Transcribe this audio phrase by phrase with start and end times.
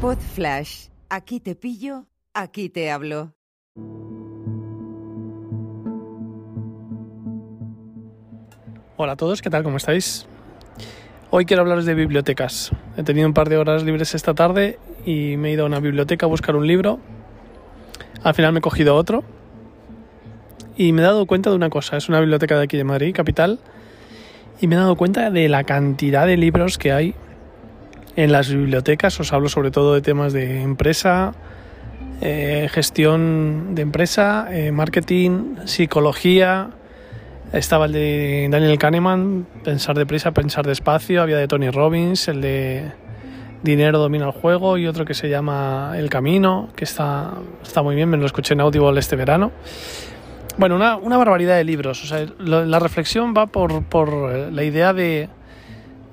[0.00, 0.86] Pod Flash.
[1.10, 3.34] Aquí te pillo, aquí te hablo.
[8.96, 9.62] Hola a todos, ¿qué tal?
[9.62, 10.26] ¿Cómo estáis?
[11.28, 12.70] Hoy quiero hablaros de bibliotecas.
[12.96, 15.80] He tenido un par de horas libres esta tarde y me he ido a una
[15.80, 16.98] biblioteca a buscar un libro.
[18.22, 19.22] Al final me he cogido otro
[20.78, 21.98] y me he dado cuenta de una cosa.
[21.98, 23.58] Es una biblioteca de aquí de Madrid, capital,
[24.62, 27.14] y me he dado cuenta de la cantidad de libros que hay
[28.16, 29.18] en las bibliotecas.
[29.20, 31.34] Os hablo sobre todo de temas de empresa,
[32.20, 36.70] eh, gestión de empresa, eh, marketing, psicología.
[37.52, 41.22] Estaba el de Daniel Kahneman, Pensar deprisa, pensar despacio.
[41.22, 42.92] Había de Tony Robbins, el de
[43.62, 47.32] Dinero domina el juego y otro que se llama El Camino, que está,
[47.62, 49.52] está muy bien, me lo escuché en Audible este verano.
[50.56, 52.02] Bueno, una, una barbaridad de libros.
[52.02, 55.28] O sea, la reflexión va por, por la idea de,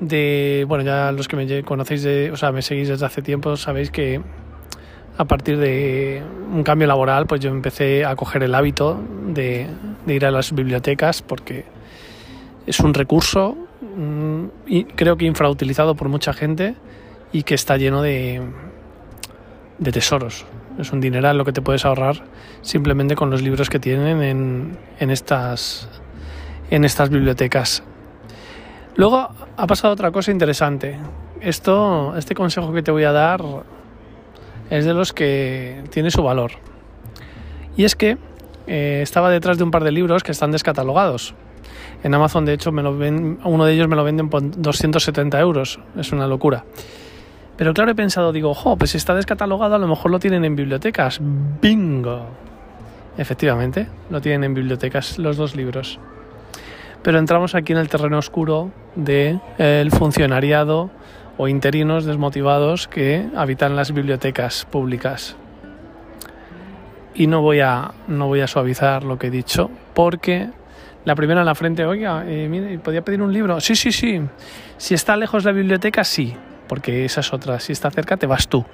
[0.00, 3.56] de, bueno, ya los que me conocéis, de, o sea, me seguís desde hace tiempo,
[3.56, 4.20] sabéis que
[5.16, 9.66] a partir de un cambio laboral, pues yo empecé a coger el hábito de,
[10.06, 11.64] ir a las bibliotecas porque
[12.66, 13.56] es un recurso
[13.96, 16.76] mm, y creo que infrautilizado por mucha gente
[17.32, 18.42] y que está lleno de,
[19.78, 20.46] de tesoros.
[20.78, 22.22] Es un dineral lo que te puedes ahorrar
[22.62, 25.88] simplemente con los libros que tienen en, estas,
[26.70, 27.82] en estas bibliotecas.
[28.98, 30.98] Luego ha pasado otra cosa interesante.
[31.40, 33.40] Esto, este consejo que te voy a dar
[34.70, 36.50] es de los que tiene su valor.
[37.76, 38.18] Y es que
[38.66, 41.36] eh, estaba detrás de un par de libros que están descatalogados.
[42.02, 45.38] En Amazon, de hecho, me lo ven, uno de ellos me lo venden por 270
[45.38, 45.78] euros.
[45.96, 46.64] Es una locura.
[47.56, 50.44] Pero claro, he pensado, digo, jo, pues si está descatalogado, a lo mejor lo tienen
[50.44, 51.20] en bibliotecas.
[51.62, 52.26] ¡Bingo!
[53.16, 56.00] Efectivamente, lo tienen en bibliotecas los dos libros
[57.02, 60.90] pero entramos aquí en el terreno oscuro del el funcionariado
[61.36, 65.36] o interinos desmotivados que habitan las bibliotecas públicas.
[67.14, 70.48] Y no voy a, no voy a suavizar lo que he dicho, porque
[71.04, 73.60] la primera en la frente, oiga, eh, mire, ¿podría pedir un libro?
[73.60, 74.20] Sí, sí, sí.
[74.76, 76.36] Si está lejos la biblioteca, sí,
[76.68, 77.58] porque esa es otra.
[77.60, 78.64] Si está cerca, te vas tú.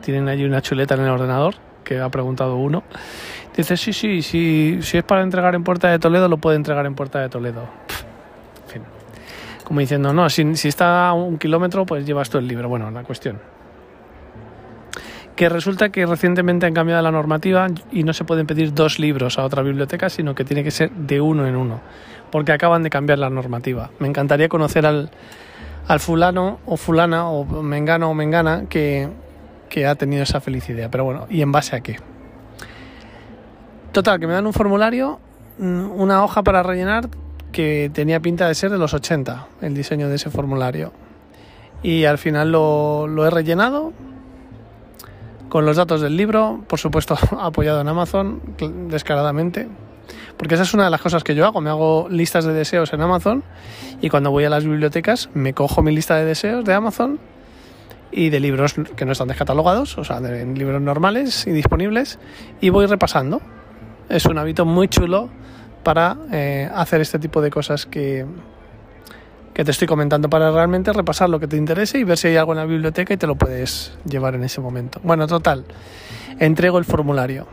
[0.00, 2.82] Tienen allí una chuleta en el ordenador que ha preguntado uno.
[3.56, 6.86] Dice, sí, sí, sí, si es para entregar en Puerta de Toledo, lo puede entregar
[6.86, 7.62] en Puerta de Toledo.
[8.64, 8.82] en fin.
[9.64, 12.68] Como diciendo, no, si, si está a un kilómetro, pues llevas tú el libro.
[12.68, 13.38] Bueno, la cuestión.
[15.36, 19.38] Que resulta que recientemente han cambiado la normativa y no se pueden pedir dos libros
[19.38, 21.80] a otra biblioteca, sino que tiene que ser de uno en uno,
[22.30, 23.90] porque acaban de cambiar la normativa.
[23.98, 25.10] Me encantaría conocer al,
[25.88, 29.08] al fulano o fulana o mengano o mengana que,
[29.72, 30.90] que ha tenido esa felicidad.
[30.90, 31.96] Pero bueno, ¿y en base a qué?
[33.90, 35.18] Total, que me dan un formulario,
[35.58, 37.08] mm, una hoja para rellenar
[37.52, 40.92] que tenía pinta de ser de los 80, el diseño de ese formulario.
[41.82, 43.94] Y al final lo, lo he rellenado
[45.48, 48.42] con los datos del libro, por supuesto apoyado en Amazon,
[48.90, 49.68] descaradamente.
[50.36, 52.92] Porque esa es una de las cosas que yo hago, me hago listas de deseos
[52.92, 53.42] en Amazon
[54.02, 57.18] y cuando voy a las bibliotecas me cojo mi lista de deseos de Amazon
[58.12, 62.18] y de libros que no están descatalogados, o sea, de libros normales y disponibles,
[62.60, 63.40] y voy repasando.
[64.08, 65.30] Es un hábito muy chulo
[65.82, 68.26] para eh, hacer este tipo de cosas que,
[69.54, 72.36] que te estoy comentando, para realmente repasar lo que te interese y ver si hay
[72.36, 75.00] algo en la biblioteca y te lo puedes llevar en ese momento.
[75.02, 75.64] Bueno, total,
[76.38, 77.46] entrego el formulario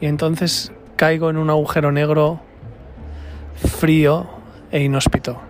[0.00, 2.40] y entonces caigo en un agujero negro
[3.54, 4.26] frío
[4.70, 5.40] e inhóspito.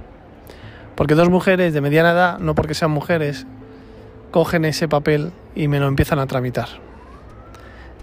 [0.94, 3.46] Porque dos mujeres de mediana edad, no porque sean mujeres,
[4.30, 6.68] cogen ese papel y me lo empiezan a tramitar.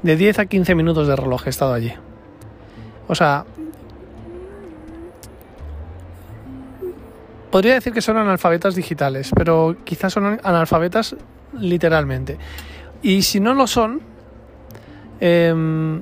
[0.04, 1.94] De 10 a 15 minutos de reloj he estado allí.
[3.08, 3.46] O sea,
[7.52, 11.16] podría decir que son analfabetas digitales, pero quizás son analfabetas
[11.54, 12.38] literalmente.
[13.02, 14.02] Y si no lo son,
[15.20, 16.02] em,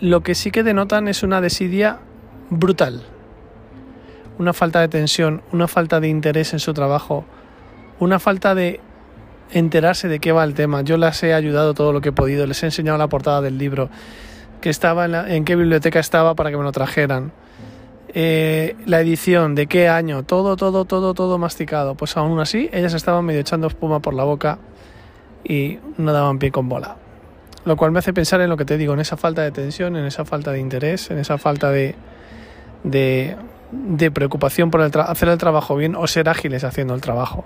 [0.00, 1.98] lo que sí que denotan es una desidia
[2.50, 3.02] brutal.
[4.38, 7.24] Una falta de tensión, una falta de interés en su trabajo,
[7.98, 8.80] una falta de
[9.52, 10.82] enterarse de qué va el tema.
[10.82, 13.58] Yo las he ayudado todo lo que he podido, les he enseñado la portada del
[13.58, 13.90] libro,
[14.60, 17.32] que estaba en, qué biblioteca estaba para que me lo trajeran.
[18.14, 21.94] Eh, la edición, de qué año, todo, todo, todo, todo masticado.
[21.94, 24.58] Pues aún así, ellas estaban medio echando espuma por la boca
[25.44, 26.96] y no daban pie con bola.
[27.64, 29.96] Lo cual me hace pensar en lo que te digo, en esa falta de tensión,
[29.96, 31.94] en esa falta de interés, en esa falta de,
[32.82, 33.36] de,
[33.72, 37.44] de preocupación por el hacer el trabajo bien o ser ágiles haciendo el trabajo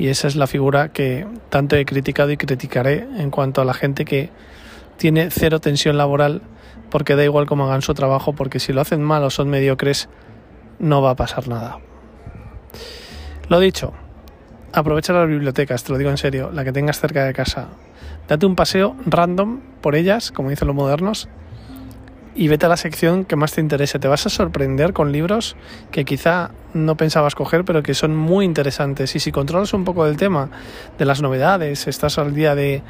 [0.00, 3.74] y esa es la figura que tanto he criticado y criticaré en cuanto a la
[3.74, 4.30] gente que
[4.96, 6.40] tiene cero tensión laboral
[6.88, 10.08] porque da igual cómo hagan su trabajo porque si lo hacen mal o son mediocres
[10.78, 11.80] no va a pasar nada.
[13.50, 13.92] Lo dicho,
[14.72, 17.68] aprovecha las bibliotecas, te lo digo en serio, la que tengas cerca de casa.
[18.26, 21.28] Date un paseo random por ellas, como dicen los modernos,
[22.34, 23.98] y vete a la sección que más te interese.
[23.98, 25.56] Te vas a sorprender con libros
[25.90, 29.14] que quizá no pensabas coger, pero que son muy interesantes.
[29.16, 30.50] Y si controlas un poco del tema,
[30.98, 32.82] de las novedades, estás al día de,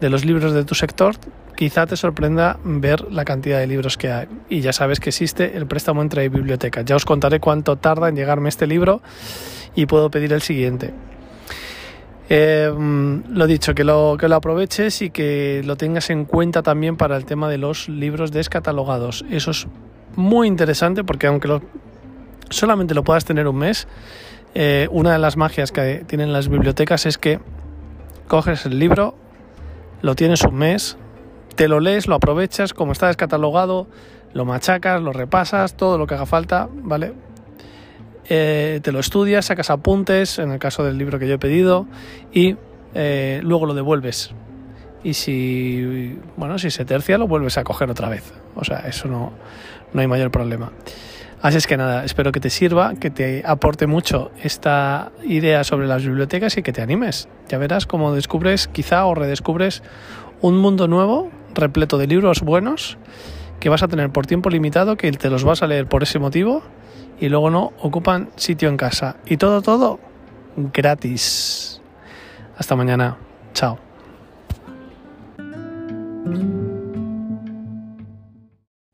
[0.00, 1.16] de los libros de tu sector,
[1.56, 4.28] quizá te sorprenda ver la cantidad de libros que hay.
[4.48, 6.84] Y ya sabes que existe el préstamo entre bibliotecas.
[6.84, 9.02] Ya os contaré cuánto tarda en llegarme este libro
[9.74, 10.92] y puedo pedir el siguiente.
[12.28, 12.72] Eh,
[13.28, 17.16] lo dicho, que lo, que lo aproveches y que lo tengas en cuenta también para
[17.16, 19.24] el tema de los libros descatalogados.
[19.30, 19.68] Eso es
[20.16, 21.62] muy interesante porque aunque lo,
[22.50, 23.86] solamente lo puedas tener un mes,
[24.54, 27.40] eh, una de las magias que tienen las bibliotecas es que
[28.26, 29.14] coges el libro,
[30.02, 30.96] lo tienes un mes,
[31.54, 33.86] te lo lees, lo aprovechas, como está descatalogado,
[34.32, 37.14] lo machacas, lo repasas, todo lo que haga falta, ¿vale?
[38.28, 41.86] Eh, te lo estudias, sacas apuntes, en el caso del libro que yo he pedido,
[42.32, 42.56] y
[42.94, 44.32] eh, luego lo devuelves.
[45.04, 48.32] Y si, bueno, si se tercia, lo vuelves a coger otra vez.
[48.56, 49.32] O sea, eso no,
[49.92, 50.72] no hay mayor problema.
[51.42, 55.86] Así es que nada, espero que te sirva, que te aporte mucho esta idea sobre
[55.86, 57.28] las bibliotecas y que te animes.
[57.48, 59.82] Ya verás cómo descubres, quizá o redescubres
[60.40, 62.98] un mundo nuevo, repleto de libros buenos,
[63.60, 66.18] que vas a tener por tiempo limitado, que te los vas a leer por ese
[66.18, 66.62] motivo
[67.18, 69.16] y luego no ocupan sitio en casa.
[69.26, 70.00] Y todo, todo
[70.56, 71.80] gratis.
[72.56, 73.18] Hasta mañana.
[73.52, 73.78] Chao.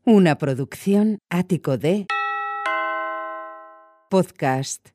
[0.05, 2.07] Una producción ático de
[4.09, 4.89] podcast